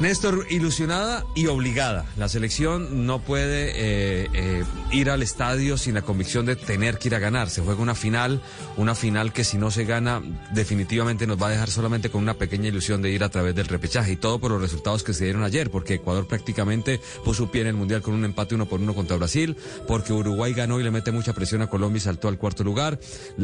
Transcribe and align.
Néstor, 0.00 0.46
ilusionada 0.48 1.26
y 1.34 1.48
obligada. 1.48 2.06
La 2.16 2.30
selección 2.30 3.04
no 3.04 3.18
puede 3.20 3.68
eh, 3.74 4.28
eh, 4.32 4.64
ir 4.92 5.10
al 5.10 5.22
estadio 5.22 5.76
sin 5.76 5.92
la 5.92 6.00
convicción 6.00 6.46
de 6.46 6.56
tener 6.56 6.98
que 6.98 7.08
ir 7.08 7.14
a 7.14 7.18
ganar. 7.18 7.50
Se 7.50 7.60
juega 7.60 7.82
una 7.82 7.94
final, 7.94 8.40
una 8.78 8.94
final 8.94 9.34
que 9.34 9.44
si 9.44 9.58
no 9.58 9.70
se 9.70 9.84
gana 9.84 10.22
definitivamente 10.54 11.26
nos 11.26 11.40
va 11.40 11.48
a 11.48 11.50
dejar 11.50 11.68
solamente 11.68 12.08
con 12.08 12.22
una 12.22 12.32
pequeña 12.32 12.68
ilusión 12.68 13.02
de 13.02 13.10
ir 13.10 13.22
a 13.22 13.28
través 13.28 13.54
del 13.54 13.68
repechaje. 13.68 14.12
Y 14.12 14.16
todo 14.16 14.38
por 14.38 14.52
los 14.52 14.62
resultados 14.62 15.02
que 15.02 15.12
se 15.12 15.24
dieron 15.24 15.44
ayer, 15.44 15.70
porque 15.70 15.94
Ecuador 15.94 16.26
prácticamente 16.26 16.98
puso 17.22 17.50
pie 17.50 17.60
en 17.60 17.66
el 17.66 17.74
Mundial 17.74 18.00
con 18.00 18.14
un 18.14 18.24
empate 18.24 18.54
uno 18.54 18.64
por 18.64 18.80
uno 18.80 18.94
contra 18.94 19.18
Brasil, 19.18 19.54
porque 19.86 20.14
Uruguay 20.14 20.54
ganó 20.54 20.80
y 20.80 20.82
le 20.82 20.90
mete 20.90 21.12
mucha 21.12 21.34
presión 21.34 21.60
a 21.60 21.66
Colombia 21.66 21.98
y 21.98 22.00
saltó 22.00 22.28
al 22.28 22.38
cuarto 22.38 22.64
lugar. 22.64 22.98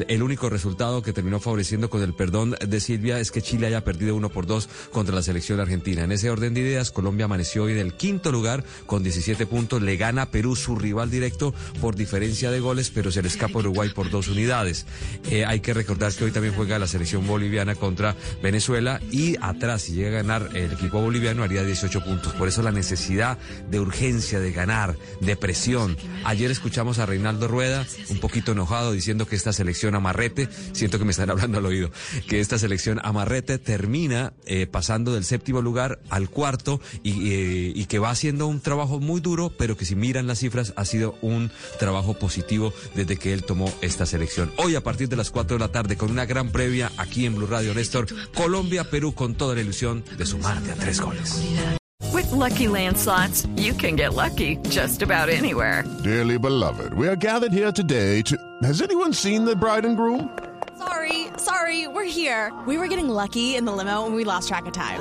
El 0.09 0.23
único 0.23 0.49
resultado 0.49 1.03
que 1.03 1.13
terminó 1.13 1.39
favoreciendo 1.39 1.91
con 1.91 2.03
el 2.03 2.15
perdón 2.15 2.57
de 2.67 2.81
Silvia 2.81 3.21
es 3.21 3.31
que 3.31 3.43
Chile 3.43 3.67
haya 3.67 3.85
perdido 3.85 4.17
uno 4.17 4.31
por 4.31 4.47
dos 4.47 4.71
contra 4.91 5.15
la 5.15 5.23
selección 5.23 5.61
argentina. 5.61 6.05
En 6.05 6.13
ese 6.13 6.31
orden 6.31 6.46
de 6.55 6.61
ideas, 6.61 6.91
Colombia 6.91 7.27
amaneció 7.27 7.65
hoy 7.65 7.75
del 7.75 7.95
quinto 7.95 8.33
lugar 8.33 8.65
con 8.87 9.03
17 9.03 9.47
puntos, 9.47 9.83
le 9.83 9.97
gana 9.97 10.31
Perú 10.31 10.57
su 10.57 10.77
rival 10.77 11.11
directo 11.11 11.55
por 11.81 11.97
diferencia 11.97 12.51
de 12.51 12.61
goles, 12.61 12.91
pero 12.91 13.11
se 13.11 13.23
le 13.23 13.29
escapa 13.29 13.59
Uruguay 13.59 13.91
por 13.95 14.11
dos 14.11 14.29
unidades. 14.29 14.87
Eh, 15.31 15.45
hay 15.45 15.61
que 15.61 15.75
recordar 15.75 16.13
que 16.13 16.25
hoy 16.25 16.31
también 16.31 16.55
juega 16.55 16.79
la 16.79 16.87
selección 16.87 17.27
boliviana 17.27 17.75
contra 17.75 18.17
Venezuela 18.43 19.01
y 19.11 19.37
atrás, 19.41 19.83
si 19.83 19.93
llega 19.93 20.19
a 20.19 20.23
ganar 20.23 20.51
el 20.55 20.73
equipo 20.73 21.01
boliviano, 21.01 21.43
haría 21.43 21.65
18 21.65 22.05
puntos. 22.05 22.33
Por 22.35 22.49
eso 22.49 22.63
la 22.63 22.73
necesidad 22.73 23.39
de 23.71 23.81
urgencia, 23.81 24.41
de 24.41 24.53
ganar, 24.53 24.97
de 25.21 25.37
presión. 25.37 25.97
Ayer 26.25 26.51
escuchamos 26.51 26.99
a 26.99 27.07
Reinaldo 27.07 27.49
Rueda, 27.49 27.87
un 28.09 28.19
poquito 28.19 28.53
enojado, 28.53 28.93
diciendo 28.93 29.27
que 29.27 29.37
esta 29.37 29.53
selección 29.53 29.95
amarrete, 29.95 30.49
siento 30.73 30.99
que 30.99 31.05
me 31.05 31.11
están 31.11 31.31
hablando 31.31 31.59
al 31.59 31.67
oído, 31.67 31.91
que 32.29 32.41
esta 32.41 32.59
selección 32.59 33.01
amarrete 33.03 33.59
termina 33.59 34.33
eh, 34.47 34.67
pasando 34.67 35.15
del 35.15 35.25
séptimo 35.25 35.61
lugar 35.61 36.01
al 36.09 36.29
cuarto 36.29 36.36
y, 37.03 37.33
eh, 37.33 37.73
y, 37.75 37.87
que 37.87 37.99
va 37.99 38.11
haciendo 38.11 38.47
un 38.47 38.61
trabajo 38.61 39.01
muy 39.01 39.21
duro, 39.21 39.51
pero 39.57 39.77
que 39.77 39.85
si 39.85 39.97
miran 39.97 40.27
las 40.27 40.41
cifras 40.41 40.75
ha 40.77 40.85
sido 40.85 41.17
un 41.23 41.51
trabajo 41.79 42.15
positivo 42.15 42.73
desde 42.95 43.17
que 43.17 43.33
él 43.33 43.45
tomó 43.45 43.73
esta 43.81 44.05
selección. 44.05 44.53
Hoy 44.59 44.75
a 44.75 44.83
partir 44.83 45.09
de 45.09 45.17
las 45.17 45.31
4 45.31 45.57
de 45.57 45.61
la 45.61 45.73
tarde 45.73 45.97
con 45.97 46.11
una 46.11 46.27
gran 46.27 46.51
previa 46.51 46.93
aquí 46.99 47.25
en 47.25 47.35
Blue 47.35 47.47
Radio 47.47 47.75
Néstor, 47.75 48.07
Colombia-Perú 48.35 49.15
con 49.15 49.35
toda 49.35 49.55
la 49.55 49.63
ilusión 49.63 50.05
de 50.17 50.27
sumarte 50.27 50.73
a 50.73 50.75
tres 50.75 51.01
goles. 51.01 51.41
With 52.13 52.31
lucky 52.33 52.67
landslots, 52.67 53.47
you 53.57 53.73
can 53.73 53.97
get 53.97 54.15
lucky 54.15 54.57
just 54.69 55.03
about 55.03 55.29
anywhere. 55.29 55.85
Dearly 56.05 56.39
beloved, 56.39 56.93
we 56.95 57.09
are 57.09 57.17
gathered 57.17 57.53
here 57.53 57.73
today 57.73 58.23
to. 58.23 58.37
Has 58.63 58.83
anyone 58.83 59.13
seen 59.13 59.45
the 59.45 59.57
bride 59.57 59.87
and 59.87 59.97
groom? 59.97 60.31
Sorry, 60.79 61.29
sorry, 61.39 61.89
we're 61.89 62.05
here. 62.05 62.53
We 62.67 62.77
were 62.79 62.89
getting 62.89 63.09
lucky 63.09 63.57
in 63.57 63.65
the 63.65 63.73
limo 63.73 64.05
and 64.07 64.15
we 64.15 64.25
lost 64.25 64.49
track 64.49 64.67
of 64.67 64.73
time. 64.73 65.01